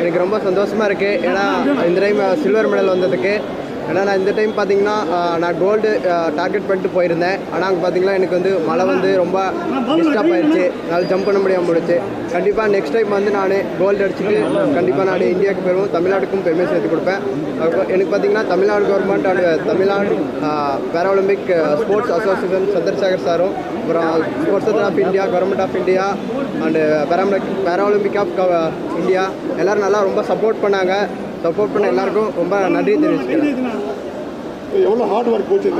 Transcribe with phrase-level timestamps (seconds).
[0.00, 1.44] எனக்கு ரொம்ப சந்தோஷமாக இருக்குது ஏன்னா
[1.86, 3.32] இந்த டைம் சில்வர் மெடல் வந்ததுக்கு
[3.88, 4.96] ஏன்னா நான் இந்த டைம் பார்த்தீங்கன்னா
[5.42, 5.90] நான் கோல்டு
[6.38, 7.38] டார்கெட் பண்ணிட்டு போயிருந்தேன்.
[7.52, 9.38] ஆனால் அங்கே பார்த்தீங்கன்னா எனக்கு வந்து மழை வந்து ரொம்ப
[9.98, 11.96] டிஸ்டர்ப் ஆயிடுச்சு அதனால் ஜம்ப் பண்ண முடியாமல் போயிடுச்சு.
[12.34, 14.36] கண்டிப்பாக நெக்ஸ்ட் டைம் வந்து நான் கோல்டு அடிச்சுட்டு
[14.76, 17.22] கண்டிப்பாக நான் இந்தியாவுக்கு பெறுவோம் தமிழ்நாட்டுக்கும் பெருமை சேர்த்து கொடுப்பேன்.
[17.92, 20.14] எனக்கு பார்த்தீங்கன்னா Tamil Nadu government and Tamil Nadu
[20.94, 21.50] paralympic
[21.82, 24.12] sports association Chandrasekhar சாரும் அப்புறம்
[24.44, 26.06] sports of India government of India
[26.66, 28.36] and paralympic paralympic of
[29.00, 29.24] India
[29.60, 30.94] எல்லோரும் நல்லா ரொம்ப சப்போர்ட் பண்ணாங்க.
[31.44, 33.78] சப்போர்ட் பண்ண எல்லாருக்கும் ரொம்ப நன்றி தெரிவிச்சுக்கிறேன்.
[34.88, 35.70] எவ்வளோ ஹார்ட் ஒர்க் போச்சு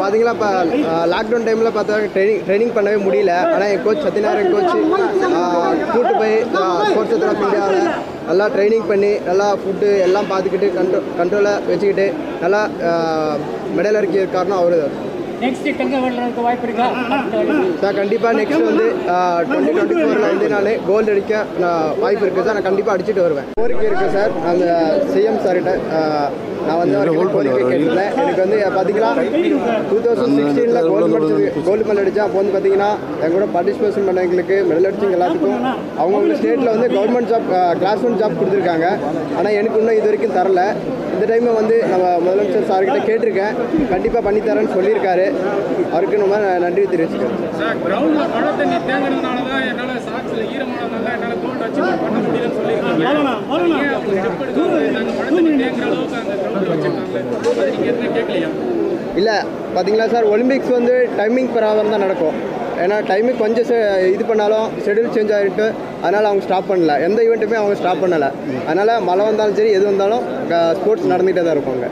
[0.00, 0.48] பார்த்தீங்களா இப்போ
[1.12, 3.32] லாக்டவுன் டைமில் பார்த்தா ட்ரைனிங் ட்ரைனிங் பண்ணவே முடியல.
[3.54, 4.74] ஆனால் என் கோச் சத்யநாராயண் கோச்
[5.94, 6.36] கூட்டு போய்
[6.90, 7.88] ஸ்போர்ட்ஸ் ஆஃப் இந்தியாவில்
[8.28, 12.06] நல்லா ட்ரைனிங் பண்ணி நல்லா ஃபுட்டு எல்லாம் பார்த்துக்கிட்டு கண்ட்ரோ கண்ட்ரோலாக வச்சுக்கிட்டு
[12.44, 12.62] நல்லா
[13.78, 14.96] மெடல் அடிக்க காரணம் அவரு தான்
[15.42, 16.86] நெக்ஸ்ட் தங்க வெல்றதுக்கு வாய்ப்பு இருக்கா?
[17.82, 18.86] சார் கண்டிப்பாக நெக்ஸ்ட் வந்து
[19.48, 23.48] டுவெண்ட்டி டுவெண்ட்டி ஃபோரில் வந்து நான் கோல்டு அடிக்க நான் வாய்ப்பு இருக்குது சார் நான் கண்டிப்பாக அடிச்சுட்டு வருவேன்.
[23.60, 24.66] கோரிக்கை இருக்குது சார் அந்த
[25.12, 25.74] சிஎம் சார்கிட்ட
[26.66, 28.12] நான் வந்து அவர்கிட்ட கோரிக்கை கேட்டிருந்தேன்.
[28.22, 29.12] எனக்கு வந்து பார்த்தீங்கன்னா
[29.90, 32.90] டூ தௌசண்ட் சிக்ஸ்டீனில் கோல்டு மெடல் கோல்டு மெடல் அடித்தேன் அப்போ வந்து பார்த்தீங்கன்னா
[33.22, 35.66] என் கூட பார்ட்டிசிபேஷன் பண்ணவங்களுக்கு மெடல் அடிச்சவங்க எல்லாத்துக்கும்
[36.00, 37.50] அவங்கவுங்க ஸ்டேட்டில் வந்து government job
[37.82, 38.88] class one job கொடுத்துருக்காங்க.
[39.38, 40.64] ஆனால் எனக்கு இன்னும் இது வரைக்கும் தரல.
[41.16, 43.54] இந்த டைமை வந்து நம்ம முதலமைச்சர் சார்கிட்ட கேட்டிருக்கேன்.
[43.92, 45.26] கண்டிப்பாக பண்ணித்தரேன்னு சொல்லியிருக்காரு.
[45.94, 46.84] அவருக்கு நம்ம நன்றி
[58.16, 58.50] கேட்கலையா?
[59.20, 59.36] இல்லை
[59.74, 62.36] பார்த்தீங்களா சார் ஒலிம்பிக்ஸ் வந்து டைமிங் பிரகாரம் தான் நடக்கும்.
[62.84, 63.68] ஏன்னா டைமுக்கு கொஞ்சம்
[64.14, 65.66] இது பண்ணாலும் ஷெடியூல் சேஞ்ச் ஆகிட்டு
[66.04, 66.94] அதனால் அவங்க ஸ்டாப் பண்ணல.
[67.06, 68.30] எந்த ஈவெண்ட்டுமே அவங்க ஸ்டாப் பண்ணலை.
[68.68, 70.24] அதனால் மழை வந்தாலும் சரி எது வந்தாலும்
[70.80, 71.86] ஸ்போர்ட்ஸ் நடந்துகிட்டே தான் இருப்பாங்க